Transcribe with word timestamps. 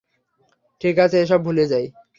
ঠিক 0.81 0.95
আছে, 0.99 1.17
এসব 1.21 1.39
ভুলে 1.43 1.65
যাই। 1.67 1.85